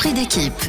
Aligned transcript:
Esprit 0.00 0.14
d'équipe. 0.14 0.62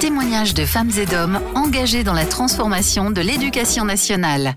Témoignages 0.00 0.52
de 0.52 0.64
femmes 0.64 0.90
et 0.98 1.06
d'hommes 1.06 1.38
engagés 1.54 2.02
dans 2.02 2.12
la 2.12 2.24
transformation 2.24 3.12
de 3.12 3.20
l'éducation 3.20 3.84
nationale. 3.84 4.56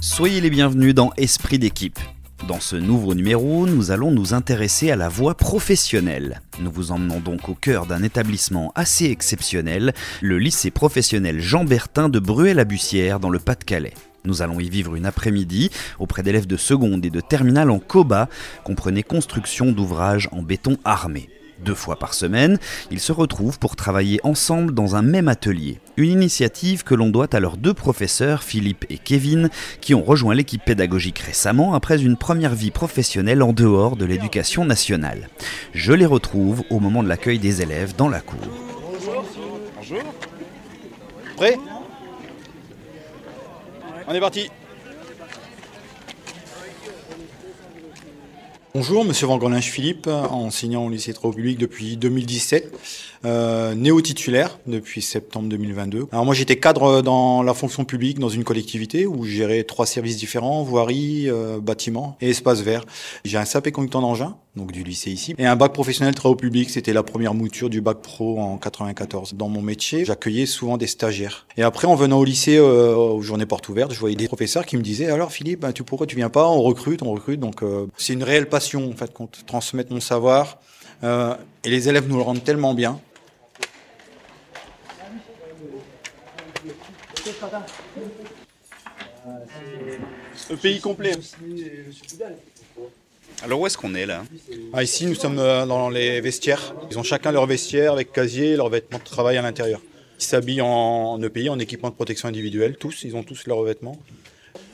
Soyez 0.00 0.40
les 0.40 0.48
bienvenus 0.48 0.94
dans 0.94 1.12
Esprit 1.18 1.58
d'équipe. 1.58 1.98
Dans 2.46 2.58
ce 2.58 2.76
nouveau 2.76 3.14
numéro, 3.14 3.66
nous 3.66 3.90
allons 3.90 4.12
nous 4.12 4.32
intéresser 4.32 4.90
à 4.90 4.96
la 4.96 5.10
voie 5.10 5.34
professionnelle. 5.34 6.40
Nous 6.60 6.70
vous 6.70 6.90
emmenons 6.90 7.20
donc 7.20 7.50
au 7.50 7.54
cœur 7.54 7.84
d'un 7.84 8.02
établissement 8.02 8.72
assez 8.74 9.10
exceptionnel, 9.10 9.92
le 10.22 10.38
lycée 10.38 10.70
professionnel 10.70 11.38
Jean 11.38 11.66
Bertin 11.66 12.08
de 12.08 12.20
Bruel-la-Bussière 12.20 13.20
dans 13.20 13.28
le 13.28 13.40
Pas-de-Calais. 13.40 13.92
Nous 14.24 14.40
allons 14.40 14.58
y 14.58 14.70
vivre 14.70 14.94
une 14.94 15.04
après-midi 15.04 15.70
auprès 15.98 16.22
d'élèves 16.22 16.46
de 16.46 16.56
seconde 16.56 17.04
et 17.04 17.10
de 17.10 17.20
terminale 17.20 17.70
en 17.70 17.78
COBA, 17.78 18.30
comprenez 18.64 19.02
construction 19.02 19.70
d'ouvrages 19.70 20.30
en 20.32 20.40
béton 20.40 20.78
armé. 20.86 21.28
Deux 21.64 21.74
fois 21.74 21.96
par 21.96 22.14
semaine, 22.14 22.58
ils 22.90 23.00
se 23.00 23.12
retrouvent 23.12 23.58
pour 23.58 23.74
travailler 23.74 24.20
ensemble 24.22 24.72
dans 24.72 24.94
un 24.96 25.02
même 25.02 25.28
atelier. 25.28 25.80
Une 25.96 26.10
initiative 26.10 26.84
que 26.84 26.94
l'on 26.94 27.10
doit 27.10 27.34
à 27.34 27.40
leurs 27.40 27.56
deux 27.56 27.74
professeurs, 27.74 28.42
Philippe 28.42 28.84
et 28.90 28.98
Kevin, 28.98 29.50
qui 29.80 29.94
ont 29.94 30.04
rejoint 30.04 30.34
l'équipe 30.34 30.64
pédagogique 30.64 31.18
récemment 31.18 31.74
après 31.74 32.02
une 32.02 32.16
première 32.16 32.54
vie 32.54 32.70
professionnelle 32.70 33.42
en 33.42 33.52
dehors 33.52 33.96
de 33.96 34.04
l'éducation 34.04 34.64
nationale. 34.64 35.28
Je 35.74 35.92
les 35.92 36.06
retrouve 36.06 36.62
au 36.70 36.78
moment 36.78 37.02
de 37.02 37.08
l'accueil 37.08 37.38
des 37.38 37.60
élèves 37.60 37.96
dans 37.96 38.08
la 38.08 38.20
cour. 38.20 38.38
Bonjour. 38.92 39.24
Bonjour. 39.76 40.14
Prêt? 41.36 41.58
On 44.06 44.14
est 44.14 44.20
parti. 44.20 44.48
Bonjour, 48.74 49.02
Monsieur 49.02 49.26
Van 49.26 49.60
Philippe, 49.62 50.08
enseignant 50.08 50.84
au 50.84 50.90
lycée 50.90 51.14
Public 51.14 51.56
depuis 51.56 51.96
2017, 51.96 52.70
euh, 53.24 53.74
néo-titulaire 53.74 54.58
depuis 54.66 55.00
septembre 55.00 55.48
2022. 55.48 56.06
Alors 56.12 56.26
moi 56.26 56.34
j'étais 56.34 56.56
cadre 56.56 57.00
dans 57.00 57.42
la 57.42 57.54
fonction 57.54 57.86
publique 57.86 58.18
dans 58.18 58.28
une 58.28 58.44
collectivité 58.44 59.06
où 59.06 59.24
je 59.24 59.30
gérais 59.30 59.64
trois 59.64 59.86
services 59.86 60.18
différents, 60.18 60.62
voirie, 60.62 61.30
euh, 61.30 61.60
bâtiment 61.60 62.18
et 62.20 62.28
espace 62.28 62.60
vert. 62.60 62.84
J'ai 63.24 63.38
un 63.38 63.46
SAP 63.46 63.70
conducteur 63.70 64.02
d'engin, 64.02 64.36
donc 64.54 64.70
du 64.70 64.84
lycée 64.84 65.10
ici, 65.10 65.34
et 65.38 65.46
un 65.46 65.56
bac 65.56 65.72
professionnel 65.72 66.14
travaux 66.14 66.36
publics, 66.36 66.68
c'était 66.68 66.92
la 66.92 67.02
première 67.02 67.32
mouture 67.32 67.70
du 67.70 67.80
bac 67.80 68.02
pro 68.02 68.38
en 68.38 68.58
94. 68.58 69.32
Dans 69.34 69.48
mon 69.48 69.62
métier, 69.62 70.04
j'accueillais 70.04 70.46
souvent 70.46 70.76
des 70.76 70.86
stagiaires. 70.86 71.46
Et 71.56 71.62
après 71.62 71.86
en 71.86 71.94
venant 71.94 72.18
au 72.18 72.24
lycée 72.24 72.58
euh, 72.58 72.94
aux 72.94 73.22
journées 73.22 73.46
portes 73.46 73.68
ouvertes, 73.70 73.94
je 73.94 73.98
voyais 73.98 74.16
des 74.16 74.28
professeurs 74.28 74.66
qui 74.66 74.76
me 74.76 74.82
disaient 74.82 75.10
alors 75.10 75.32
Philippe, 75.32 75.60
ben, 75.60 75.72
tu 75.72 75.84
pourquoi 75.84 76.06
tu 76.06 76.16
viens 76.16 76.28
pas? 76.28 76.46
On 76.48 76.60
recrute, 76.60 77.02
on 77.02 77.12
recrute. 77.12 77.40
Donc 77.40 77.62
euh, 77.62 77.86
c'est 77.96 78.12
une 78.12 78.22
réelle 78.22 78.48
passion 78.48 78.57
en 78.74 78.96
fait 78.96 79.12
qu'on 79.12 79.28
transmette 79.46 79.90
mon 79.90 80.00
savoir. 80.00 80.58
Euh, 81.04 81.34
et 81.64 81.70
les 81.70 81.88
élèves 81.88 82.08
nous 82.08 82.16
le 82.16 82.22
rendent 82.22 82.44
tellement 82.44 82.74
bien. 82.74 83.00
Le 90.50 90.56
pays 90.56 90.80
complet. 90.80 91.12
Alors 93.42 93.60
où 93.60 93.66
est-ce 93.66 93.78
qu'on 93.78 93.94
est 93.94 94.06
là? 94.06 94.24
Ah, 94.72 94.82
Ici, 94.82 95.06
nous 95.06 95.14
sommes 95.14 95.38
euh, 95.38 95.64
dans 95.66 95.90
les 95.90 96.20
vestiaires. 96.20 96.74
Ils 96.90 96.98
ont 96.98 97.02
chacun 97.02 97.30
leur 97.30 97.46
vestiaire 97.46 97.92
avec 97.92 98.12
casier, 98.12 98.56
leurs 98.56 98.68
vêtements 98.68 98.98
de 98.98 99.04
travail 99.04 99.36
à 99.36 99.42
l'intérieur. 99.42 99.80
Ils 100.18 100.24
s'habillent 100.24 100.62
en 100.62 101.22
EPI, 101.22 101.48
en 101.48 101.58
équipement 101.60 101.90
de 101.90 101.94
protection 101.94 102.28
individuelle, 102.28 102.76
tous. 102.76 103.04
Ils 103.04 103.14
ont 103.14 103.22
tous 103.22 103.46
leurs 103.46 103.62
vêtements. 103.62 103.96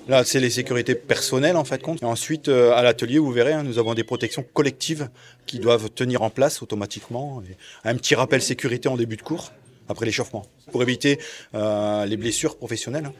Là, 0.06 0.22
c'est 0.22 0.40
les 0.40 0.50
sécurités 0.50 0.94
personnelles 0.94 1.56
en 1.56 1.64
fait 1.64 1.80
compte. 1.80 2.02
Et 2.02 2.04
ensuite, 2.04 2.48
euh, 2.48 2.72
à 2.72 2.82
l'atelier, 2.82 3.18
vous 3.18 3.32
verrez, 3.32 3.54
hein, 3.54 3.62
nous 3.62 3.78
avons 3.78 3.94
des 3.94 4.04
protections 4.04 4.44
collectives 4.52 5.08
qui 5.46 5.58
doivent 5.58 5.88
tenir 5.90 6.22
en 6.22 6.28
place 6.28 6.62
automatiquement. 6.62 7.42
un 7.84 7.96
petit 7.96 8.14
rappel 8.14 8.42
sécurité 8.42 8.88
en 8.88 8.96
début 8.96 9.16
de 9.16 9.22
cours, 9.22 9.52
après 9.88 10.04
l'échauffement, 10.04 10.44
pour 10.72 10.82
éviter 10.82 11.18
euh, 11.54 12.04
les 12.04 12.18
blessures 12.18 12.56
professionnelles. 12.56 13.10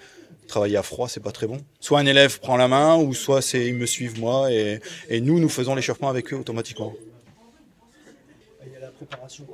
Travailler 0.47 0.77
à 0.77 0.83
froid, 0.83 1.09
c'est 1.09 1.23
pas 1.23 1.33
très 1.33 1.47
bon. 1.47 1.57
Soit 1.81 2.01
un 2.01 2.07
élève 2.07 2.39
prend 2.39 2.59
la 2.59 2.69
main, 2.69 2.97
ou 2.97 3.15
soit 3.15 3.41
c'est 3.41 3.67
ils 3.67 3.75
me 3.75 3.87
suivent 3.87 4.21
moi, 4.21 4.53
et, 4.53 4.81
nous, 5.23 5.41
nous 5.41 5.49
faisons 5.49 5.75
l'échauffement 5.75 6.11
avec 6.11 6.35
eux 6.35 6.37
automatiquement. 6.37 6.93
Il 8.67 8.73
y 8.75 8.77
a 8.77 8.81
la 8.81 8.89
préparation 8.89 9.47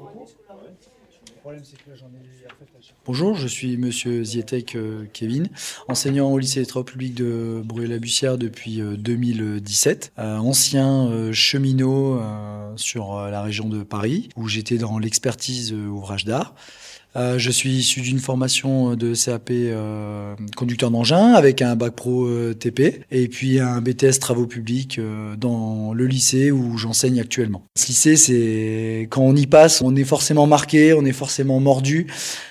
Bonjour, 3.07 3.35
je 3.35 3.49
suis 3.49 3.77
Monsieur 3.77 4.23
Zietek 4.23 4.75
euh, 4.77 5.07
Kevin, 5.13 5.49
enseignant 5.89 6.31
au 6.31 6.39
lycée 6.39 6.61
des 6.61 6.67
travaux 6.67 6.85
publics 6.85 7.15
de 7.15 7.63
Bruy-la-Bussière 7.65 8.37
depuis 8.39 8.81
2017, 8.81 10.13
euh, 10.19 10.23
euh, 10.23 10.39
ancien 10.39 11.33
cheminot 11.33 12.21
sur 12.77 13.17
la 13.17 13.43
région 13.43 13.69
de 13.69 13.83
Paris, 13.83 14.29
où 14.37 14.49
j'étais 14.49 14.77
dans 14.77 14.99
l'expertise 14.99 15.73
ouvrage 15.73 16.25
d'art. 16.25 16.55
Euh, 17.17 17.39
je 17.39 17.51
suis 17.51 17.71
issu 17.71 18.01
d'une 18.03 18.21
formation 18.21 18.95
de 18.95 19.15
CAP 19.15 19.51
euh, 19.51 20.35
conducteur 20.57 20.93
d'engin 20.93 21.33
avec 21.33 21.61
un 21.61 21.75
bac 21.75 21.95
pro 21.97 22.27
euh, 22.27 22.55
TP 22.55 23.05
et 23.11 23.27
puis 23.27 23.59
un 23.59 23.81
BTS 23.81 24.21
travaux 24.21 24.47
publics 24.47 25.01
dans 25.37 25.93
le 25.93 26.07
lycée 26.07 26.53
où 26.53 26.79
j'enseigne 26.79 27.21
actuellement. 27.21 27.65
Ce 27.77 27.89
lycée, 27.89 28.17
c'est 28.17 29.09
quand 29.11 29.23
on 29.23 29.35
y 29.35 29.47
passe, 29.47 29.83
on 29.83 29.97
est 29.97 30.05
forcément 30.05 30.47
marqué, 30.47 30.95
on 30.95 31.05
est 31.05 31.13
forcément 31.13 31.59
mordu. 31.59 32.07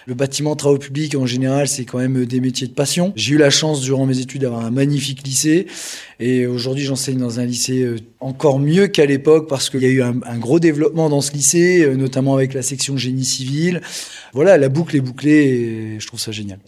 Le 0.07 0.13
bâtiment 0.13 0.55
travaux 0.55 0.77
publics, 0.77 1.15
en 1.15 1.25
général, 1.25 1.67
c'est 1.67 1.85
quand 1.85 1.99
même 1.99 2.25
des 2.25 2.41
métiers 2.41 2.67
de 2.67 2.73
passion. 2.73 3.13
J'ai 3.15 3.35
eu 3.35 3.37
la 3.37 3.49
chance 3.49 3.81
durant 3.81 4.05
mes 4.05 4.19
études 4.19 4.41
d'avoir 4.41 4.65
un 4.65 4.71
magnifique 4.71 5.25
lycée 5.25 5.67
et 6.19 6.47
aujourd'hui, 6.47 6.83
j'enseigne 6.83 7.17
dans 7.17 7.39
un 7.39 7.45
lycée 7.45 7.95
encore 8.19 8.59
mieux 8.59 8.87
qu'à 8.87 9.05
l'époque 9.05 9.47
parce 9.47 9.69
qu'il 9.69 9.83
y 9.83 9.85
a 9.85 9.89
eu 9.89 10.01
un, 10.01 10.15
un, 10.25 10.37
gros 10.37 10.59
développement 10.59 11.09
dans 11.09 11.21
ce 11.21 11.31
lycée, 11.31 11.87
notamment 11.95 12.35
avec 12.35 12.53
la 12.53 12.61
section 12.61 12.97
génie 12.97 13.23
civil. 13.23 13.81
Voilà 14.33 14.48
la 14.57 14.69
boucle 14.69 14.95
est 14.95 15.01
bouclée 15.01 15.31
et 15.31 15.99
je 15.99 16.07
trouve 16.07 16.19
ça 16.19 16.31
génial. 16.31 16.59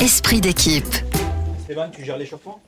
Esprit 0.00 0.40
d'équipe. 0.40 0.84
Stéphane, 1.64 1.90
tu 1.92 2.04
gères 2.04 2.18
l'échauffement? 2.18 2.60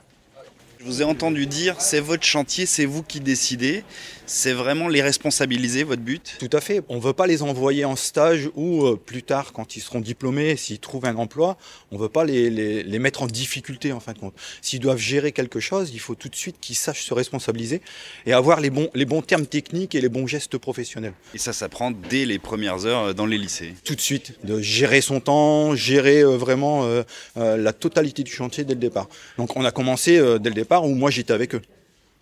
Je 0.85 0.91
vous 0.91 1.01
ai 1.01 1.05
entendu 1.05 1.47
dire, 1.47 1.81
c'est 1.81 1.99
votre 1.99 2.25
chantier, 2.25 2.67
c'est 2.67 2.85
vous 2.85 3.01
qui 3.01 3.19
décidez. 3.19 3.83
C'est 4.27 4.53
vraiment 4.53 4.87
les 4.87 5.01
responsabiliser, 5.01 5.83
votre 5.83 6.01
but 6.01 6.35
Tout 6.39 6.49
à 6.51 6.61
fait. 6.61 6.81
On 6.89 6.95
ne 6.95 7.01
veut 7.01 7.13
pas 7.13 7.27
les 7.27 7.43
envoyer 7.43 7.85
en 7.85 7.95
stage 7.95 8.49
ou 8.55 8.85
euh, 8.85 8.95
plus 8.95 9.23
tard, 9.23 9.51
quand 9.53 9.75
ils 9.75 9.81
seront 9.81 9.99
diplômés, 9.99 10.55
s'ils 10.55 10.79
trouvent 10.79 11.05
un 11.05 11.15
emploi, 11.15 11.57
on 11.91 11.95
ne 11.95 12.01
veut 12.01 12.09
pas 12.09 12.23
les, 12.23 12.49
les, 12.49 12.99
mettre 12.99 13.23
en 13.23 13.27
difficulté 13.27 13.91
en 13.93 13.99
fin 13.99 14.13
de 14.13 14.19
compte. 14.19 14.33
S'ils 14.61 14.79
doivent 14.79 14.99
gérer 14.99 15.31
quelque 15.31 15.59
chose, 15.59 15.91
il 15.93 15.99
faut 15.99 16.15
tout 16.15 16.29
de 16.29 16.35
suite 16.35 16.57
qu'ils 16.59 16.75
sachent 16.75 17.03
se 17.03 17.13
responsabiliser 17.13 17.81
et 18.25 18.33
avoir 18.33 18.61
les 18.61 18.69
bons, 18.69 18.89
les 18.95 19.05
bons 19.05 19.21
termes 19.21 19.45
techniques 19.45 19.93
et 19.93 20.01
les 20.01 20.09
bons 20.09 20.25
gestes 20.27 20.57
professionnels. 20.57 21.13
Et 21.33 21.39
ça 21.39 21.53
s'apprend 21.53 21.91
dès 21.91 22.25
les 22.25 22.39
premières 22.39 22.85
heures 22.85 23.13
dans 23.13 23.25
les 23.25 23.37
lycées 23.37 23.73
Tout 23.83 23.95
de 23.95 24.01
suite, 24.01 24.33
de 24.43 24.59
gérer 24.59 25.01
son 25.01 25.19
temps, 25.19 25.75
gérer 25.75 26.21
euh, 26.21 26.35
vraiment 26.35 26.83
euh, 26.85 27.03
la 27.35 27.73
totalité 27.73 28.23
du 28.23 28.31
chantier 28.31 28.63
dès 28.63 28.73
le 28.73 28.79
départ. 28.79 29.07
Donc 29.37 29.55
on 29.55 29.65
a 29.65 29.71
commencé 29.71 30.13
dès 30.39 30.49
le 30.49 30.55
départ 30.55 30.74
où 30.83 30.89
moi 30.89 31.11
j'étais 31.11 31.33
avec 31.33 31.55
eux. 31.55 31.61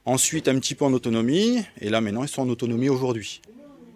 Ensuite, 0.05 0.47
un 0.47 0.59
petit 0.59 0.75
peu 0.75 0.85
en 0.85 0.93
autonomie. 0.93 1.63
Et 1.79 1.89
là, 1.89 2.01
maintenant, 2.01 2.23
ils 2.23 2.29
sont 2.29 2.41
en 2.41 2.49
autonomie 2.49 2.89
aujourd'hui. 2.89 3.41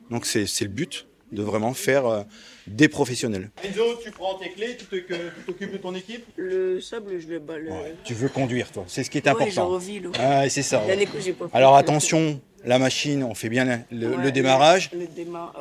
Donc, 0.09 0.25
c'est 0.25 0.61
le 0.61 0.67
but 0.67 1.05
de 1.33 1.43
vraiment 1.43 1.73
faire 1.73 2.05
euh, 2.05 2.23
des 2.67 2.87
professionnels. 2.87 3.49
Enzo, 3.63 3.83
tu 4.01 4.11
prends 4.11 4.35
tes 4.35 4.49
clés, 4.51 4.77
tu 4.77 4.85
t'occupes 5.45 5.73
de 5.73 5.77
ton 5.77 5.93
équipe? 5.93 6.25
Le 6.37 6.79
sable, 6.79 7.19
je 7.19 7.27
le 7.27 7.39
balle. 7.39 7.69
tu 8.05 8.13
veux 8.13 8.29
conduire, 8.29 8.71
toi. 8.71 8.85
C'est 8.87 9.03
ce 9.03 9.09
qui 9.09 9.17
est 9.17 9.27
important. 9.27 9.77
Ah, 10.17 10.47
c'est 10.47 10.61
ça. 10.61 10.81
Alors, 11.53 11.75
attention, 11.75 12.39
la 12.63 12.79
machine, 12.79 13.23
on 13.23 13.33
fait 13.33 13.49
bien 13.49 13.83
le, 13.91 14.31
démarrage. 14.31 14.91
Le, 14.93 15.07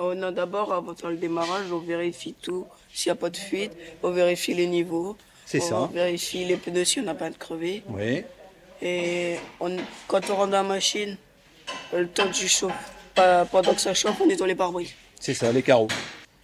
on 0.00 0.22
a 0.22 0.30
d'abord, 0.30 0.72
avant 0.72 0.92
de 0.92 0.98
faire 0.98 1.10
le 1.10 1.16
démarrage, 1.16 1.72
on 1.72 1.78
vérifie 1.78 2.34
tout. 2.40 2.66
S'il 2.92 3.10
n'y 3.10 3.18
a 3.18 3.20
pas 3.20 3.30
de 3.30 3.36
fuite, 3.36 3.72
on 4.02 4.10
vérifie 4.10 4.54
les 4.54 4.66
niveaux. 4.66 5.16
C'est 5.44 5.60
ça. 5.60 5.82
On 5.82 5.86
vérifie 5.86 6.44
les 6.44 6.56
pneus 6.56 6.84
si 6.84 7.00
on 7.00 7.04
n'a 7.04 7.14
pas 7.14 7.30
de 7.30 7.36
crevé. 7.36 7.82
Oui. 7.88 8.24
Et 8.82 9.36
quand 10.08 10.30
on 10.30 10.36
rentre 10.36 10.50
dans 10.50 10.62
la 10.62 10.62
machine, 10.62 11.16
le 11.92 12.06
temps 12.08 12.26
du 12.26 12.48
chauffe, 12.48 12.72
pendant 13.14 13.74
que 13.74 13.80
ça 13.80 13.94
chauffe, 13.94 14.20
on 14.20 14.26
nettoie 14.26 14.46
les 14.46 14.54
pare-brise. 14.54 14.90
C'est 15.18 15.34
ça, 15.34 15.50
les 15.50 15.62
carreaux. 15.62 15.88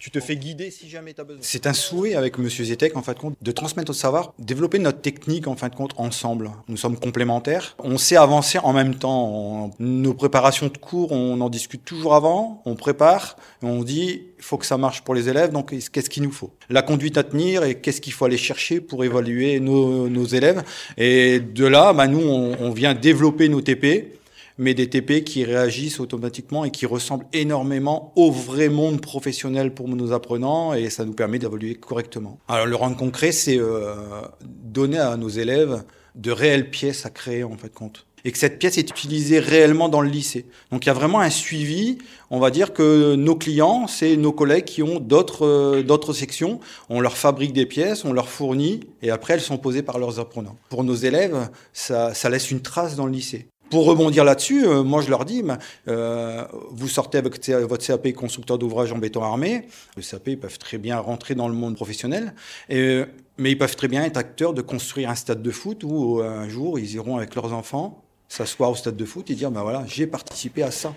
Tu 0.03 0.11
te 0.11 0.19
fais 0.19 0.35
guider 0.35 0.69
si 0.69 0.89
jamais 0.89 1.13
tu 1.13 1.21
as 1.21 1.23
besoin. 1.23 1.39
C'est 1.41 1.65
un 1.65 1.71
souhait 1.71 2.15
avec 2.15 2.37
Monsieur 2.37 2.65
Zetek, 2.65 2.97
en 2.97 3.01
fin 3.01 3.13
de 3.13 3.19
compte, 3.19 3.37
de 3.41 3.51
transmettre 3.53 3.89
notre 3.89 4.01
savoir, 4.01 4.33
développer 4.37 4.77
notre 4.77 4.99
technique, 4.99 5.47
en 5.47 5.55
fin 5.55 5.69
de 5.69 5.75
compte, 5.75 5.93
ensemble. 5.95 6.51
Nous 6.67 6.75
sommes 6.75 6.99
complémentaires. 6.99 7.77
On 7.79 7.97
sait 7.97 8.17
avancer 8.17 8.57
en 8.57 8.73
même 8.73 8.95
temps. 8.95 9.71
Nos 9.79 10.13
préparations 10.13 10.67
de 10.67 10.77
cours, 10.77 11.13
on 11.13 11.39
en 11.39 11.49
discute 11.49 11.85
toujours 11.85 12.15
avant, 12.15 12.61
on 12.65 12.75
prépare, 12.75 13.37
on 13.61 13.81
dit, 13.81 14.23
il 14.37 14.43
faut 14.43 14.57
que 14.57 14.65
ça 14.65 14.77
marche 14.77 15.03
pour 15.03 15.15
les 15.15 15.29
élèves, 15.29 15.53
donc 15.53 15.69
qu'est-ce 15.69 16.09
qu'il 16.09 16.23
nous 16.23 16.33
faut? 16.33 16.51
La 16.69 16.81
conduite 16.81 17.17
à 17.17 17.23
tenir 17.23 17.63
et 17.63 17.75
qu'est-ce 17.75 18.01
qu'il 18.01 18.11
faut 18.11 18.25
aller 18.25 18.35
chercher 18.35 18.81
pour 18.81 19.05
évaluer 19.05 19.61
nos, 19.61 20.25
élèves. 20.25 20.63
Et 20.97 21.39
de 21.39 21.65
là, 21.65 21.93
bah, 21.93 22.07
nous, 22.07 22.19
on 22.19 22.71
vient 22.71 22.93
développer 22.93 23.47
nos 23.47 23.61
TP 23.61 24.19
mais 24.57 24.73
des 24.73 24.89
TP 24.89 25.23
qui 25.23 25.43
réagissent 25.43 25.99
automatiquement 25.99 26.65
et 26.65 26.71
qui 26.71 26.85
ressemblent 26.85 27.25
énormément 27.33 28.13
au 28.15 28.31
vrai 28.31 28.69
monde 28.69 29.01
professionnel 29.01 29.73
pour 29.73 29.87
nos 29.89 30.11
apprenants 30.11 30.73
et 30.73 30.89
ça 30.89 31.05
nous 31.05 31.13
permet 31.13 31.39
d'évoluer 31.39 31.75
correctement. 31.75 32.39
Alors 32.47 32.65
le 32.65 32.75
rendre 32.75 32.97
concret, 32.97 33.31
c'est 33.31 33.57
euh, 33.59 33.95
donner 34.43 34.99
à 34.99 35.17
nos 35.17 35.29
élèves 35.29 35.83
de 36.15 36.31
réelles 36.31 36.69
pièces 36.69 37.05
à 37.05 37.09
créer 37.09 37.43
en 37.43 37.57
fait 37.57 37.73
compte 37.73 38.05
et 38.25 38.31
que 38.31 38.37
cette 38.37 38.59
pièce 38.59 38.77
est 38.77 38.89
utilisée 38.89 39.39
réellement 39.39 39.89
dans 39.89 40.01
le 40.01 40.09
lycée. 40.09 40.45
Donc 40.71 40.85
il 40.85 40.87
y 40.87 40.89
a 40.89 40.93
vraiment 40.93 41.19
un 41.19 41.29
suivi. 41.29 41.97
On 42.29 42.39
va 42.39 42.51
dire 42.51 42.73
que 42.73 43.15
nos 43.15 43.35
clients, 43.35 43.87
c'est 43.87 44.15
nos 44.15 44.31
collègues 44.31 44.65
qui 44.65 44.81
ont 44.81 44.99
d'autres 44.99 45.45
euh, 45.45 45.83
d'autres 45.83 46.13
sections. 46.13 46.59
On 46.89 47.01
leur 47.01 47.17
fabrique 47.17 47.53
des 47.53 47.65
pièces, 47.65 48.05
on 48.05 48.13
leur 48.13 48.29
fournit, 48.29 48.81
et 49.01 49.09
après 49.09 49.33
elles 49.33 49.41
sont 49.41 49.57
posées 49.57 49.83
par 49.83 49.99
leurs 49.99 50.19
apprenants. 50.19 50.57
Pour 50.69 50.83
nos 50.83 50.95
élèves, 50.95 51.49
ça, 51.73 52.13
ça 52.13 52.29
laisse 52.29 52.49
une 52.51 52.61
trace 52.61 52.95
dans 52.95 53.05
le 53.05 53.11
lycée. 53.11 53.47
Pour 53.73 53.85
rebondir 53.85 54.23
là-dessus, 54.23 54.67
euh, 54.67 54.83
moi 54.83 55.01
je 55.01 55.09
leur 55.09 55.25
dis, 55.25 55.43
euh, 55.87 56.45
vous 56.69 56.87
sortez 56.87 57.17
avec 57.17 57.43
votre 57.49 57.83
CAP 57.83 58.13
constructeur 58.13 58.59
d'ouvrages 58.59 58.91
en 58.91 58.99
béton 58.99 59.23
armé, 59.23 59.67
le 59.97 60.03
CAP 60.03 60.27
ils 60.27 60.39
peuvent 60.39 60.59
très 60.59 60.77
bien 60.77 60.99
rentrer 60.99 61.33
dans 61.33 61.47
le 61.47 61.55
monde 61.55 61.75
professionnel, 61.75 62.35
et, 62.69 63.01
mais 63.39 63.49
ils 63.49 63.57
peuvent 63.57 63.75
très 63.75 63.87
bien 63.87 64.03
être 64.03 64.17
acteurs 64.17 64.53
de 64.53 64.61
construire 64.61 65.09
un 65.09 65.15
stade 65.15 65.41
de 65.41 65.49
foot 65.49 65.83
où 65.83 66.21
un 66.21 66.47
jour 66.49 66.77
ils 66.77 66.93
iront 66.93 67.17
avec 67.17 67.33
leurs 67.33 67.51
enfants 67.51 68.03
s'asseoir 68.29 68.69
au 68.69 68.75
stade 68.75 68.95
de 68.95 69.05
foot 69.05 69.31
et 69.31 69.33
dire 69.33 69.49
ben 69.49 69.83
j'ai 69.87 70.05
participé 70.05 70.61
à 70.61 70.69
ça. 70.69 70.93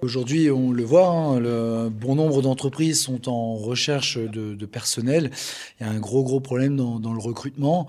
Aujourd'hui, 0.00 0.48
on 0.48 0.70
le 0.70 0.84
voit, 0.84 1.08
hein, 1.08 1.90
bon 1.90 2.14
nombre 2.14 2.40
d'entreprises 2.40 3.02
sont 3.02 3.28
en 3.28 3.56
recherche 3.56 4.16
de, 4.16 4.66
personnel. 4.66 5.32
Il 5.80 5.86
y 5.86 5.90
a 5.90 5.92
un 5.92 5.98
gros, 5.98 6.22
gros 6.22 6.38
problème 6.38 6.76
dans, 6.76 7.12
le 7.12 7.18
recrutement. 7.18 7.88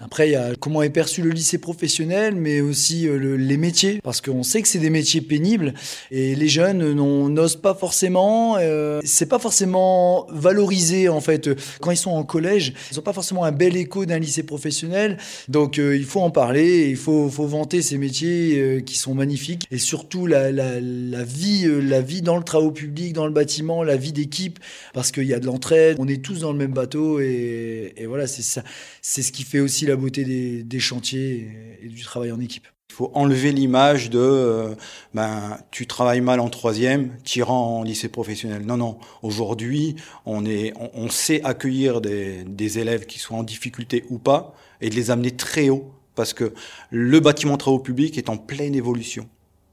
Après, 0.00 0.28
il 0.28 0.32
y 0.32 0.36
a 0.36 0.56
comment 0.58 0.82
est 0.82 0.90
perçu 0.90 1.22
le 1.22 1.30
lycée 1.30 1.58
professionnel, 1.58 2.34
mais 2.34 2.60
aussi 2.60 3.06
euh, 3.06 3.36
les 3.36 3.56
métiers, 3.56 4.00
parce 4.02 4.20
qu'on 4.20 4.42
sait 4.42 4.60
que 4.60 4.66
c'est 4.66 4.80
des 4.80 4.90
métiers 4.90 5.20
pénibles 5.20 5.72
et 6.10 6.34
les 6.34 6.48
jeunes 6.48 6.92
n'osent 6.92 7.56
pas 7.56 7.74
forcément. 7.74 8.56
Euh, 8.58 9.00
c'est 9.04 9.28
pas 9.28 9.38
forcément 9.38 10.26
valorisé 10.30 11.08
en 11.08 11.20
fait 11.20 11.48
quand 11.80 11.92
ils 11.92 11.96
sont 11.96 12.10
en 12.10 12.24
collège. 12.24 12.74
Ils 12.90 12.96
n'ont 12.96 13.02
pas 13.02 13.12
forcément 13.12 13.44
un 13.44 13.52
bel 13.52 13.76
écho 13.76 14.04
d'un 14.04 14.18
lycée 14.18 14.42
professionnel. 14.42 15.16
Donc 15.48 15.78
euh, 15.78 15.96
il 15.96 16.04
faut 16.04 16.20
en 16.20 16.30
parler, 16.30 16.88
il 16.88 16.96
faut, 16.96 17.30
faut 17.30 17.46
vanter 17.46 17.80
ces 17.80 17.96
métiers 17.96 18.58
euh, 18.58 18.80
qui 18.80 18.98
sont 18.98 19.14
magnifiques 19.14 19.66
et 19.70 19.78
surtout 19.78 20.26
la 20.26 20.80
vie, 21.22 21.43
la 21.66 22.00
vie 22.00 22.22
dans 22.22 22.36
le 22.36 22.42
travaux 22.42 22.70
public, 22.70 23.12
dans 23.12 23.26
le 23.26 23.32
bâtiment, 23.32 23.82
la 23.82 23.96
vie 23.96 24.12
d'équipe, 24.12 24.58
parce 24.92 25.10
qu'il 25.10 25.24
y 25.24 25.34
a 25.34 25.40
de 25.40 25.46
l'entraide. 25.46 25.96
On 25.98 26.08
est 26.08 26.22
tous 26.22 26.40
dans 26.40 26.52
le 26.52 26.58
même 26.58 26.72
bateau 26.72 27.20
et, 27.20 27.94
voilà, 28.06 28.26
c'est 28.26 28.42
ça, 28.42 28.62
c'est 29.02 29.22
ce 29.22 29.32
qui 29.32 29.44
fait 29.44 29.60
aussi 29.60 29.86
la 29.86 29.96
beauté 29.96 30.24
des, 30.64 30.80
chantiers 30.80 31.48
et, 31.82 31.88
du 31.88 32.02
travail 32.02 32.32
en 32.32 32.40
équipe. 32.40 32.66
Il 32.90 32.94
faut 32.94 33.10
enlever 33.14 33.50
l'image 33.50 34.08
de 34.08 34.20
euh, 34.20 34.74
ben, 35.14 35.58
tu 35.72 35.86
travailles 35.86 36.20
mal 36.20 36.38
en 36.38 36.48
troisième, 36.48 37.10
tirant 37.24 37.80
en 37.80 37.82
lycée 37.82 38.08
professionnel. 38.08 38.62
Non, 38.64 38.76
non. 38.76 38.98
Aujourd'hui, 39.22 39.96
on, 40.26 40.46
est, 40.46 40.72
on, 40.94 41.08
sait 41.08 41.42
accueillir 41.42 42.00
des, 42.00 42.44
des, 42.44 42.78
élèves 42.78 43.06
qui 43.06 43.18
sont 43.18 43.34
en 43.34 43.42
difficulté 43.42 44.04
ou 44.10 44.18
pas 44.18 44.54
et 44.80 44.90
de 44.90 44.94
les 44.94 45.10
amener 45.10 45.32
très 45.32 45.70
haut 45.70 45.90
parce 46.14 46.34
que 46.34 46.52
le 46.90 47.18
bâtiment 47.18 47.56
travaux 47.56 47.80
publics 47.80 48.16
est 48.16 48.28
en 48.28 48.36
pleine 48.36 48.76
évolution. 48.76 49.28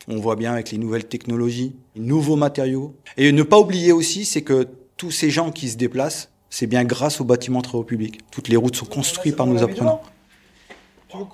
On 0.08 0.18
voit 0.18 0.36
bien 0.36 0.54
avec 0.54 0.72
les 0.72 0.78
nouvelles 0.78 1.08
technologies, 1.08 1.76
les 1.96 2.02
nouveaux 2.02 2.36
matériaux. 2.36 2.96
Et 3.18 3.32
ne 3.32 3.44
pas 3.44 3.60
oublier 3.60 3.92
aussi, 3.92 4.26
c'est 4.26 4.42
que 4.42 4.68
tous 4.98 5.12
ces 5.12 5.30
gens 5.30 5.52
qui 5.52 5.70
se 5.70 5.78
déplacent, 5.78 6.30
c'est 6.50 6.68
bien 6.68 6.84
grâce 6.84 7.22
au 7.22 7.24
bâtiment 7.24 7.62
travaux 7.62 7.84
publics. 7.84 8.20
Toutes 8.32 8.48
les 8.48 8.58
routes 8.58 8.76
sont 8.76 8.86
construites 8.86 9.36
par 9.36 9.48
nos 9.48 9.64
apprenants. 9.64 10.02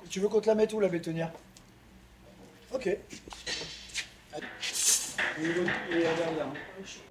Tu 0.10 0.20
veux, 0.20 0.28
qu'on 0.28 0.42
te 0.42 0.48
la 0.48 0.56
mette 0.56 0.74
où 0.74 0.80
la 0.80 0.88
bétonnière? 0.88 1.32
Ok. 2.74 2.98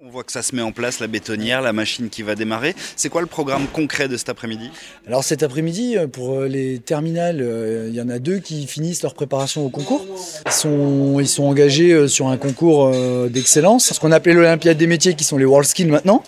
On 0.01 0.09
voit 0.09 0.23
que 0.23 0.31
ça 0.31 0.41
se 0.41 0.55
met 0.55 0.61
en 0.61 0.71
place, 0.71 0.99
la 0.99 1.07
bétonnière, 1.07 1.61
la 1.61 1.73
machine 1.73 2.09
qui 2.09 2.21
va 2.21 2.35
démarrer. 2.35 2.75
C'est 2.95 3.09
quoi 3.09 3.21
le 3.21 3.27
programme 3.27 3.67
concret 3.67 4.07
de 4.07 4.17
cet 4.17 4.29
après-midi? 4.29 4.69
Alors 5.05 5.23
cet 5.23 5.43
après-midi, 5.43 5.97
euh, 5.97 6.07
pour 6.07 6.35
euh, 6.35 6.47
les 6.47 6.79
terminales, 6.79 7.41
euh, 7.41 7.87
il 7.89 7.95
y 7.95 8.01
en 8.01 8.09
a 8.09 8.19
deux 8.19 8.39
qui 8.39 8.67
finissent 8.67 9.03
leur 9.03 9.13
préparation 9.13 9.65
au 9.65 9.69
concours. 9.69 10.05
Ils 10.45 11.27
sont, 11.27 11.43
engagés 11.43 12.07
sur 12.07 12.27
un 12.27 12.37
concours 12.37 12.91
d'excellence, 13.29 13.93
ce 13.93 13.99
qu'on 13.99 14.11
appelait 14.11 14.33
l'Olympiade 14.33 14.77
des 14.77 14.87
métiers, 14.87 15.15
qui 15.15 15.23
sont 15.23 15.37
les 15.37 15.45
World 15.45 15.67
Skills 15.67 15.87
maintenant. 15.87 16.23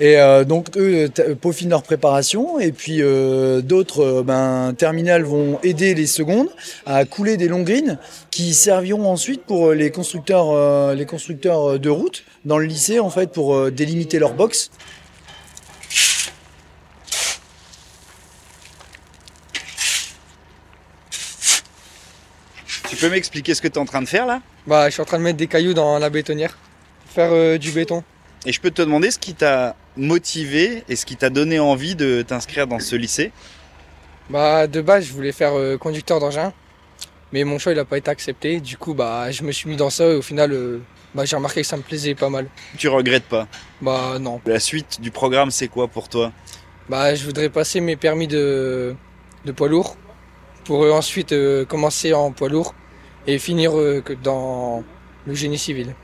Et 0.00 0.16
euh, 0.16 0.44
donc 0.44 0.76
eux 0.76 1.10
peaufinent 1.40 1.70
leur 1.70 1.82
préparation 1.82 2.60
et 2.60 2.70
puis 2.70 3.02
euh, 3.02 3.60
d'autres 3.62 4.20
euh, 4.20 4.22
ben, 4.22 4.72
terminales 4.78 5.24
vont 5.24 5.58
aider 5.64 5.94
les 5.94 6.06
secondes 6.06 6.48
à 6.86 7.04
couler 7.04 7.36
des 7.36 7.48
longs 7.48 7.64
greens 7.64 7.98
qui 8.30 8.54
serviront 8.54 9.10
ensuite 9.10 9.42
pour 9.42 9.72
les 9.72 9.90
constructeurs, 9.90 10.94
les 10.94 11.04
constructeurs 11.04 11.80
de 11.80 11.90
route 11.90 12.24
dans 12.44 12.58
le 12.58 12.66
lycée 12.66 13.00
en 13.00 13.10
fait 13.10 13.32
pour 13.32 13.70
délimiter 13.72 14.20
leur 14.20 14.34
box. 14.34 14.70
Tu 22.88 22.96
peux 22.96 23.10
m'expliquer 23.10 23.54
ce 23.54 23.62
que 23.62 23.68
tu 23.68 23.74
es 23.74 23.78
en 23.78 23.84
train 23.84 24.02
de 24.02 24.08
faire 24.08 24.26
là? 24.26 24.42
Bah 24.68 24.88
je 24.88 24.92
suis 24.92 25.02
en 25.02 25.04
train 25.04 25.18
de 25.18 25.24
mettre 25.24 25.38
des 25.38 25.48
cailloux 25.48 25.74
dans 25.74 25.98
la 25.98 26.10
bétonnière, 26.10 26.56
faire 27.06 27.58
du 27.58 27.72
béton. 27.72 28.04
Et 28.46 28.52
je 28.52 28.60
peux 28.60 28.70
te 28.70 28.82
demander 28.82 29.10
ce 29.10 29.18
qui 29.18 29.34
t'a 29.34 29.74
motivé 29.98 30.84
et 30.88 30.96
ce 30.96 31.04
qui 31.04 31.16
t'a 31.16 31.28
donné 31.30 31.58
envie 31.58 31.94
de 31.94 32.22
t'inscrire 32.22 32.66
dans 32.66 32.78
ce 32.78 32.96
lycée 32.96 33.32
Bah 34.30 34.66
de 34.66 34.80
base 34.80 35.04
je 35.04 35.12
voulais 35.12 35.32
faire 35.32 35.54
euh, 35.58 35.76
conducteur 35.76 36.20
d'engin, 36.20 36.52
mais 37.32 37.44
mon 37.44 37.58
choix 37.58 37.72
il 37.72 37.76
n'a 37.76 37.84
pas 37.84 37.98
été 37.98 38.10
accepté. 38.10 38.60
Du 38.60 38.76
coup 38.78 38.94
bah 38.94 39.30
je 39.30 39.42
me 39.42 39.52
suis 39.52 39.68
mis 39.68 39.76
dans 39.76 39.90
ça 39.90 40.04
et 40.04 40.14
au 40.14 40.22
final 40.22 40.52
euh, 40.52 40.78
bah, 41.14 41.24
j'ai 41.24 41.36
remarqué 41.36 41.60
que 41.62 41.66
ça 41.66 41.76
me 41.76 41.82
plaisait 41.82 42.14
pas 42.14 42.30
mal. 42.30 42.48
Tu 42.76 42.88
regrettes 42.88 43.24
pas 43.28 43.48
Bah 43.82 44.18
non. 44.20 44.40
La 44.46 44.60
suite 44.60 45.00
du 45.00 45.10
programme 45.10 45.50
c'est 45.50 45.68
quoi 45.68 45.88
pour 45.88 46.08
toi? 46.08 46.32
Bah 46.88 47.14
je 47.14 47.24
voudrais 47.24 47.48
passer 47.50 47.80
mes 47.80 47.96
permis 47.96 48.28
de, 48.28 48.94
de 49.44 49.52
poids 49.52 49.68
lourd 49.68 49.96
pour 50.64 50.84
euh, 50.84 50.92
ensuite 50.92 51.34
commencer 51.66 52.12
en 52.14 52.32
poids 52.32 52.48
lourd 52.48 52.74
et 53.26 53.38
finir 53.38 53.72
dans 54.22 54.84
le 55.26 55.34
génie 55.34 55.58
civil. 55.58 55.94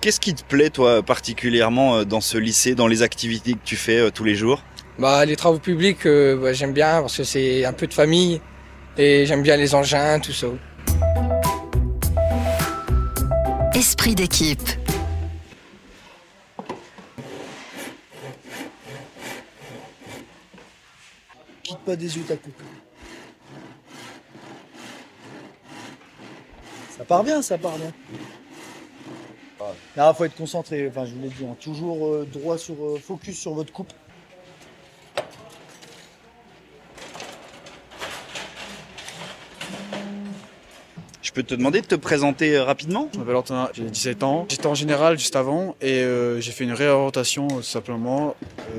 Qu'est-ce 0.00 0.18
qui 0.18 0.34
te 0.34 0.42
plaît, 0.42 0.70
toi, 0.70 1.02
particulièrement 1.02 1.96
euh, 1.96 2.04
dans 2.04 2.22
ce 2.22 2.38
lycée, 2.38 2.74
dans 2.74 2.86
les 2.86 3.02
activités 3.02 3.52
que 3.52 3.62
tu 3.62 3.76
fais 3.76 3.98
euh, 3.98 4.10
tous 4.10 4.24
les 4.24 4.34
jours? 4.34 4.62
Bah, 4.98 5.26
Les 5.26 5.36
travaux 5.36 5.58
publics, 5.58 6.06
euh, 6.06 6.36
bah, 6.36 6.54
j'aime 6.54 6.72
bien 6.72 7.02
parce 7.02 7.18
que 7.18 7.24
c'est 7.24 7.66
un 7.66 7.74
peu 7.74 7.86
de 7.86 7.92
famille 7.92 8.40
et 8.96 9.26
j'aime 9.26 9.42
bien 9.42 9.58
les 9.58 9.74
engins, 9.74 10.18
tout 10.18 10.32
ça. 10.32 10.46
Esprit 13.74 14.14
d'équipe. 14.14 14.62
Quitte 21.62 21.78
pas 21.84 21.96
des 21.96 22.16
yeux 22.16 22.24
ta 22.26 22.36
coupe. 22.36 22.62
Ça 26.96 27.04
part 27.04 27.22
bien, 27.22 27.42
ça 27.42 27.58
part 27.58 27.76
bien. 27.76 27.92
Il 29.96 30.12
faut 30.16 30.24
être 30.24 30.36
concentré, 30.36 30.88
enfin 30.88 31.04
je 31.04 31.14
vous 31.14 31.22
l'ai 31.22 31.28
dit, 31.28 31.44
hein. 31.44 31.56
toujours 31.60 32.06
euh, 32.06 32.26
droit 32.30 32.58
sur 32.58 32.74
euh, 32.74 32.98
focus 32.98 33.38
sur 33.38 33.54
votre 33.54 33.72
coupe. 33.72 33.92
Je 41.22 41.32
peux 41.32 41.42
te 41.44 41.54
demander 41.54 41.80
de 41.80 41.86
te 41.86 41.94
présenter 41.94 42.56
euh, 42.56 42.64
rapidement? 42.64 43.08
Je 43.14 43.18
m'appelle 43.18 43.36
Antonin, 43.36 43.68
j'ai 43.72 43.84
17 43.84 44.22
ans. 44.24 44.46
J'étais 44.48 44.66
en 44.66 44.74
général 44.74 45.18
juste 45.18 45.36
avant 45.36 45.76
et 45.80 46.04
j'ai 46.38 46.52
fait 46.52 46.64
une 46.64 46.72
réorientation 46.72 47.46
tout 47.46 47.62
simplement. 47.62 48.34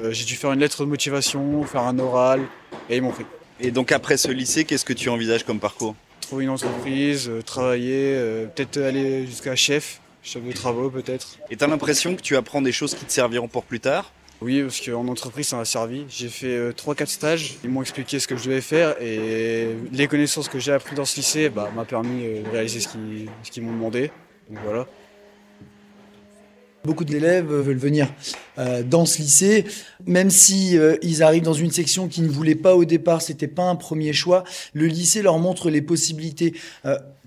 j'ai 0.10 0.26
dû 0.26 0.36
faire 0.36 0.52
une 0.52 0.60
lettre 0.60 0.84
de 0.84 0.90
motivation, 0.90 1.64
faire 1.64 1.84
un 1.84 1.98
oral 2.00 2.42
et 2.90 2.98
ils 2.98 3.02
m'ont 3.02 3.12
pris. 3.12 3.26
Et 3.60 3.72
donc 3.72 3.92
après 3.92 4.18
ce 4.18 4.30
lycée, 4.30 4.66
qu'est-ce 4.66 4.86
que 4.86 4.94
tu 4.94 5.10
envisages 5.10 5.44
comme 5.44 5.60
parcours? 5.60 5.96
Trouver 6.20 6.44
une 6.44 6.50
entreprise, 6.50 7.32
travailler, 7.46 8.16
peut-être 8.54 8.78
aller 8.78 9.26
jusqu'à 9.26 9.56
chef 9.56 10.01
chef 10.24 10.44
de 10.44 10.52
travaux 10.52 10.90
peut-être. 10.90 11.40
Et 11.50 11.58
tu 11.58 11.64
as 11.64 11.68
l'impression 11.68 12.16
que 12.16 12.22
tu 12.22 12.36
apprends 12.36 12.62
des 12.62 12.72
choses 12.72 12.96
qui 12.96 13.06
te 13.06 13.12
serviront 13.12 13.48
pour 13.48 13.64
plus 13.64 13.80
tard? 13.80 14.12
Oui, 14.42 14.62
parce 14.64 14.82
qu'en 14.82 15.08
entreprise 15.08 15.48
ça 15.48 15.58
m'a 15.58 15.66
servi. 15.66 16.06
J'ai 16.10 16.30
fait 16.30 16.72
3-4 16.72 17.02
euh, 17.02 17.06
stages, 17.06 17.56
ils 17.64 17.70
m'ont 17.70 17.82
expliqué 17.82 18.20
ce 18.20 18.28
que 18.28 18.36
je 18.36 18.46
devais 18.46 18.62
faire 18.62 19.00
et 19.00 19.68
les 19.92 20.08
connaissances 20.08 20.50
que 20.50 20.58
j'ai 20.58 20.72
apprises 20.72 20.98
dans 20.98 21.06
ce 21.06 21.18
lycée 21.18 21.50
bah, 21.50 21.72
m'a 21.76 21.86
permis 21.86 22.26
euh, 22.26 22.44
de 22.44 22.50
réaliser 22.50 22.80
ce 22.80 22.90
qu'ils 23.52 23.64
m'ont 23.64 23.74
demandé. 23.74 24.12
Donc 24.50 24.60
voilà. 24.64 24.88
Beaucoup 26.84 27.06
d'élèves 27.06 27.46
veulent 27.46 27.78
venir 27.78 28.08
euh, 28.58 28.82
dans 28.82 29.06
ce 29.06 29.20
lycée, 29.20 29.66
même 30.08 30.32
si 30.32 30.76
ils 31.04 31.22
arrivent 31.22 31.44
dans 31.44 31.54
une 31.54 31.70
section 31.70 32.08
qu'ils 32.08 32.24
ne 32.24 32.32
voulaient 32.32 32.56
pas 32.56 32.76
au 32.76 32.86
départ, 32.86 33.22
c'était 33.22 33.48
pas 33.48 33.66
un 33.66 33.76
premier 33.76 34.14
choix. 34.14 34.44
Le 34.74 34.88
lycée 34.88 35.22
leur 35.22 35.38
montre 35.38 35.70
les 35.70 35.84
possibilités 35.84 36.56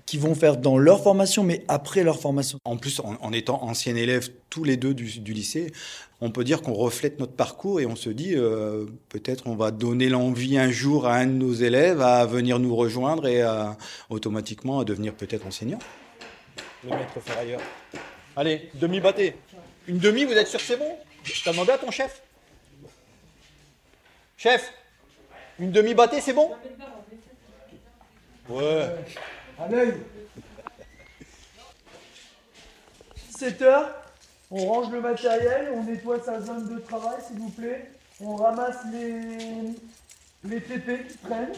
qu'ils 0.05 0.19
vont 0.19 0.35
faire 0.35 0.57
dans 0.57 0.77
leur 0.77 1.01
formation, 1.01 1.43
mais 1.43 1.63
après 1.67 2.03
leur 2.03 2.19
formation. 2.19 2.59
En 2.63 2.77
plus, 2.77 2.99
en, 2.99 3.31
étant 3.31 3.63
anciens 3.63 3.95
élèves 3.95 4.29
tous 4.49 4.63
les 4.63 4.77
deux 4.77 4.93
du, 4.93 5.33
lycée, 5.33 5.71
on 6.21 6.31
peut 6.31 6.43
dire 6.43 6.61
qu'on 6.61 6.73
reflète 6.73 7.19
notre 7.19 7.33
parcours 7.33 7.79
et 7.79 7.85
on 7.85 7.95
se 7.95 8.09
dit 8.09 8.35
euh, 8.35 8.85
peut-être 9.09 9.47
on 9.47 9.55
va 9.55 9.71
donner 9.71 10.09
l'envie 10.09 10.57
un 10.57 10.69
jour 10.69 11.07
à 11.07 11.15
un 11.15 11.25
de 11.25 11.31
nos 11.31 11.53
élèves 11.53 12.01
à 12.01 12.25
venir 12.25 12.59
nous 12.59 12.75
rejoindre 12.75 13.27
et 13.27 13.43
automatiquement 14.09 14.79
à 14.79 14.85
devenir 14.85 15.13
peut-être 15.13 15.45
enseignant. 15.45 15.79
Le 16.83 16.91
maître 16.91 17.37
ailleurs. 17.39 17.61
Allez, 18.35 18.69
demi-bâté. 18.75 19.35
Une 19.87 19.97
demi, 19.97 20.25
vous 20.25 20.33
êtes 20.33 20.47
sûr 20.47 20.59
que 20.59 20.65
c'est 20.65 20.77
bon? 20.77 20.97
T'as 21.43 21.51
demandé 21.51 21.71
à 21.71 21.77
ton 21.77 21.89
chef? 21.89 22.21
Chef, 24.37 24.71
une 25.59 25.71
demi-bâtée, 25.71 26.21
c'est 26.21 26.33
bon? 26.33 26.51
Ouais. 28.49 28.89
À 29.59 29.67
l'œil. 29.67 29.93
17 33.31 33.61
heures, 33.61 33.95
on 34.51 34.65
range 34.65 34.91
le 34.91 35.01
matériel, 35.01 35.71
on 35.73 35.83
nettoie 35.83 36.21
sa 36.23 36.41
zone 36.41 36.73
de 36.73 36.79
travail, 36.79 37.17
s'il 37.25 37.39
vous 37.39 37.49
plaît. 37.49 37.89
On 38.21 38.35
ramasse 38.35 38.77
les, 38.91 39.73
les 40.43 40.59
PP 40.59 41.07
qui 41.07 41.17
traînent. 41.17 41.53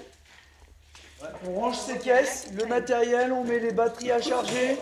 On 1.47 1.59
range 1.59 1.77
ses 1.77 1.97
caisses, 1.97 2.47
le 2.53 2.65
matériel, 2.65 3.31
on 3.31 3.43
met 3.43 3.59
les 3.59 3.71
batteries 3.71 4.11
à 4.11 4.21
charger. 4.21 4.77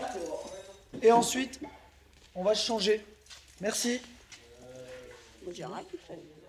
Et 1.02 1.12
ensuite, 1.12 1.60
on 2.34 2.42
va 2.42 2.54
changer. 2.54 3.04
Merci. 3.60 4.00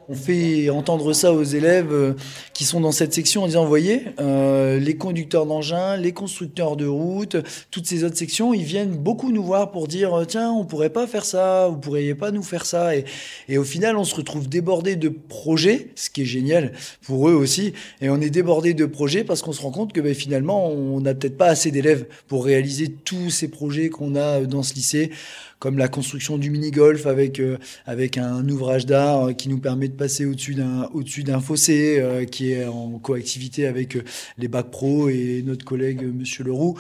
On 0.10 0.16
fait 0.16 0.70
entendre 0.70 1.12
ça 1.12 1.34
aux 1.34 1.44
élèves 1.44 1.92
euh, 1.92 2.14
qui 2.54 2.64
sont 2.64 2.80
dans 2.80 2.94
cette 2.94 3.14
section 3.14 3.44
en 3.44 3.48
disant, 3.48 3.66
voyez, 3.66 4.04
euh, 4.22 4.80
les 4.80 4.96
conducteurs 4.96 5.46
d'engins, 5.46 5.98
les 5.98 6.14
constructeurs 6.14 6.78
de 6.78 6.86
routes, 6.86 7.36
toutes 7.72 7.88
ces 7.88 8.06
autres 8.06 8.16
sections, 8.16 8.54
ils 8.54 8.64
viennent 8.64 8.96
beaucoup 8.96 9.34
nous 9.34 9.44
voir 9.44 9.70
pour 9.70 9.90
dire, 9.90 10.14
euh, 10.14 10.24
tiens, 10.24 10.50
on 10.50 10.64
pourrait 10.64 10.92
pas 10.92 11.08
faire 11.08 11.26
ça, 11.26 11.68
vous 11.68 11.76
pourriez 11.76 12.16
pas 12.16 12.32
nous 12.32 12.42
faire 12.42 12.66
ça. 12.66 12.96
Et, 12.96 13.04
et 13.50 13.58
au 13.58 13.66
final, 13.66 13.98
on 13.98 14.06
se 14.06 14.16
retrouve 14.16 14.48
débordé 14.48 14.96
de 14.96 15.10
projets, 15.10 15.90
ce 15.96 16.10
qui 16.10 16.22
est 16.22 16.26
génial 16.26 16.72
pour 17.02 17.28
eux 17.28 17.34
aussi. 17.34 17.74
Et 18.00 18.10
on 18.10 18.22
est 18.22 18.30
débordé 18.30 18.74
de 18.74 18.86
projets 18.86 19.26
parce 19.26 19.42
qu'on 19.42 19.52
se 19.52 19.62
rend 19.62 19.72
compte 19.72 19.92
que 19.92 20.00
ben, 20.00 20.16
finalement, 20.16 20.70
on 20.70 21.02
n'a 21.02 21.16
peut-être 21.16 21.38
pas 21.38 21.48
assez 21.48 21.70
d'élèves 21.70 22.06
pour 22.30 22.46
réaliser 22.46 22.88
tous 22.88 23.30
ces 23.30 23.50
projets 23.50 23.90
qu'on 23.90 24.16
a 24.16 24.40
dans 24.40 24.64
ce 24.64 24.74
lycée 24.74 25.12
comme 25.60 25.78
la 25.78 25.88
construction 25.88 26.38
du 26.38 26.50
mini-golf 26.50 27.06
avec, 27.06 27.40
euh, 27.40 27.58
avec 27.86 28.18
un 28.18 28.48
ouvrage 28.50 28.86
d'art 28.86 29.36
qui 29.36 29.50
nous 29.50 29.60
permet 29.60 29.88
de 29.88 29.96
passer 29.96 30.26
au-dessus 30.26 30.56
d'un 30.56 30.90
au-dessus 30.94 31.24
d'un 31.24 31.40
fossé 31.40 32.00
euh, 32.00 32.26
qui 32.26 32.52
est 32.52 32.66
en 32.66 33.00
coactivité 33.00 33.66
avec 33.66 33.96
euh, 33.96 34.04
les 34.38 34.48
bacs 34.48 34.70
pro 34.70 35.10
et 35.10 35.44
notre 35.46 35.66
collègue 35.66 36.04
Monsieur 36.04 36.44
Leroux. 36.44 36.78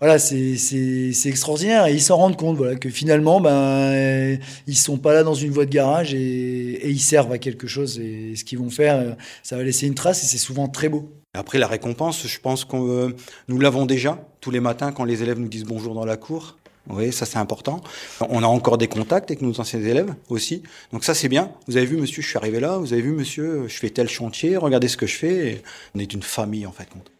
Voilà, 0.00 0.20
c'est 0.20 1.10
extraordinaire 1.24 1.86
et 1.86 1.92
ils 1.92 2.00
s'en 2.00 2.16
rendent 2.16 2.36
compte 2.36 2.56
voilà 2.56 2.76
que 2.76 2.88
finalement 2.88 3.40
ben 3.40 4.38
ils 4.68 4.76
sont 4.76 4.96
pas 4.96 5.12
là 5.12 5.24
dans 5.24 5.34
une 5.34 5.50
voie 5.50 5.64
de 5.64 5.72
garage 5.72 6.14
et, 6.14 6.88
ils 6.88 7.00
servent 7.00 7.32
à 7.32 7.38
quelque 7.38 7.66
chose 7.66 7.98
et 7.98 8.36
ce 8.36 8.44
qu'ils 8.44 8.60
vont 8.60 8.70
faire 8.70 9.16
ça 9.42 9.56
va 9.56 9.64
laisser 9.64 9.88
une 9.88 9.96
trace 9.96 10.22
et 10.22 10.26
c'est 10.26 10.38
souvent 10.38 10.68
très 10.68 10.88
beau. 10.88 11.10
Après 11.34 11.58
la 11.58 11.66
récompense, 11.66 12.28
je 12.28 12.38
pense 12.38 12.64
qu'on 12.64 13.12
nous 13.48 13.58
l'avons 13.58 13.86
déjà 13.86 14.24
tous 14.40 14.52
les 14.52 14.60
matins 14.60 14.92
quand 14.92 15.04
les 15.04 15.24
élèves 15.24 15.40
nous 15.40 15.48
disent 15.48 15.64
bonjour 15.64 15.94
dans 15.94 16.04
la 16.04 16.16
cour. 16.16 16.56
Oui, 16.90 17.12
ça 17.12 17.26
c'est 17.26 17.38
important. 17.38 17.82
On 18.20 18.42
a 18.42 18.46
encore 18.46 18.78
des 18.78 18.88
contacts 18.88 19.30
avec 19.30 19.42
nos 19.42 19.60
anciens 19.60 19.80
élèves 19.80 20.14
aussi. 20.28 20.62
Donc 20.92 21.04
ça 21.04 21.14
c'est 21.14 21.28
bien. 21.28 21.52
Vous 21.66 21.76
avez 21.76 21.86
vu 21.86 21.96
monsieur, 21.96 22.22
je 22.22 22.28
suis 22.28 22.38
arrivé 22.38 22.60
là. 22.60 22.78
Vous 22.78 22.92
avez 22.92 23.02
vu 23.02 23.12
monsieur, 23.12 23.68
je 23.68 23.78
fais 23.78 23.90
tel 23.90 24.08
chantier. 24.08 24.56
Regardez 24.56 24.88
ce 24.88 24.96
que 24.96 25.06
je 25.06 25.16
fais. 25.16 25.62
on 25.94 25.98
est 25.98 26.12
une 26.14 26.22
famille 26.22 26.66
en 26.66 26.72
fait. 26.72 26.88
Compte. 26.88 27.10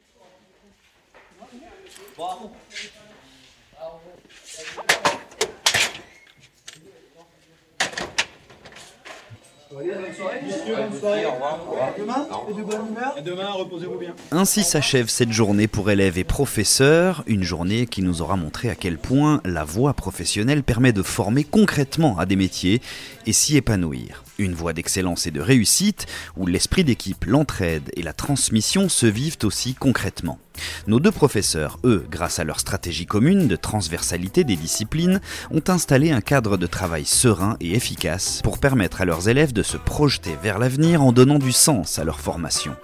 Ainsi 14.30 14.62
s'achève 14.62 15.08
cette 15.08 15.32
journée 15.32 15.66
pour 15.66 15.90
élèves 15.90 16.16
et 16.16 16.24
professeurs, 16.24 17.22
une 17.26 17.42
journée 17.42 17.86
qui 17.86 18.00
nous 18.00 18.22
aura 18.22 18.36
montré 18.36 18.70
à 18.70 18.74
quel 18.74 18.96
point 18.96 19.42
la 19.44 19.64
voie 19.64 19.92
professionnelle 19.92 20.62
permet 20.62 20.92
de 20.92 21.02
former 21.02 21.44
concrètement 21.44 22.18
à 22.18 22.24
des 22.24 22.36
métiers 22.36 22.80
et 23.26 23.32
s'y 23.34 23.56
épanouir. 23.56 24.24
Une 24.38 24.54
voie 24.54 24.72
d'excellence 24.72 25.26
et 25.26 25.30
de 25.30 25.40
réussite 25.40 26.06
où 26.36 26.46
l'esprit 26.46 26.84
d'équipe, 26.84 27.26
l'entraide 27.26 27.90
et 27.94 28.02
la 28.02 28.14
transmission 28.14 28.88
se 28.88 29.06
vivent 29.06 29.38
aussi 29.42 29.74
concrètement. 29.74 30.38
Nos 30.86 31.00
deux 31.00 31.10
professeurs, 31.10 31.78
eux, 31.84 32.06
grâce 32.10 32.38
à 32.38 32.44
leur 32.44 32.60
stratégie 32.60 33.06
commune 33.06 33.48
de 33.48 33.56
transversalité 33.56 34.44
des 34.44 34.56
disciplines, 34.56 35.20
ont 35.50 35.62
installé 35.68 36.10
un 36.10 36.20
cadre 36.20 36.56
de 36.56 36.66
travail 36.66 37.04
serein 37.04 37.56
et 37.60 37.74
efficace 37.74 38.40
pour 38.42 38.58
permettre 38.58 39.00
à 39.00 39.04
leurs 39.04 39.28
élèves 39.28 39.52
de 39.52 39.62
se 39.62 39.76
projeter 39.76 40.36
vers 40.42 40.58
l'avenir 40.58 41.02
en 41.02 41.12
donnant 41.12 41.38
du 41.38 41.52
sens 41.52 41.98
à 41.98 42.04
leur 42.04 42.20
formation. 42.20 42.74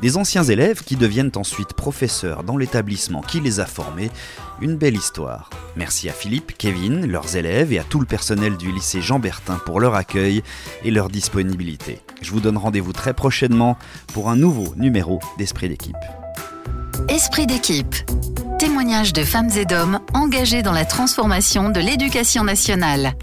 Des 0.00 0.16
anciens 0.16 0.44
élèves 0.44 0.82
qui 0.82 0.96
deviennent 0.96 1.32
ensuite 1.36 1.72
professeurs 1.74 2.42
dans 2.42 2.56
l'établissement 2.56 3.20
qui 3.20 3.40
les 3.40 3.60
a 3.60 3.66
formés, 3.66 4.10
une 4.60 4.76
belle 4.76 4.96
histoire. 4.96 5.50
Merci 5.76 6.08
à 6.08 6.12
Philippe, 6.12 6.52
Kevin, 6.56 7.06
leurs 7.06 7.36
élèves 7.36 7.72
et 7.72 7.78
à 7.78 7.84
tout 7.84 8.00
le 8.00 8.06
personnel 8.06 8.56
du 8.56 8.72
lycée 8.72 9.02
Jean 9.02 9.18
Bertin 9.18 9.60
pour 9.64 9.80
leur 9.80 9.94
accueil 9.94 10.42
et 10.84 10.90
leur 10.90 11.08
disponibilité. 11.08 12.00
Je 12.22 12.30
vous 12.30 12.40
donne 12.40 12.56
rendez-vous 12.56 12.92
très 12.92 13.14
prochainement 13.14 13.76
pour 14.12 14.30
un 14.30 14.36
nouveau 14.36 14.74
numéro 14.76 15.20
d'Esprit 15.38 15.68
d'équipe. 15.68 15.96
Esprit 17.08 17.46
d'équipe. 17.46 17.94
Témoignage 18.58 19.12
de 19.12 19.22
femmes 19.22 19.50
et 19.56 19.64
d'hommes 19.64 20.00
engagés 20.14 20.62
dans 20.62 20.72
la 20.72 20.84
transformation 20.84 21.70
de 21.70 21.80
l'éducation 21.80 22.44
nationale. 22.44 23.14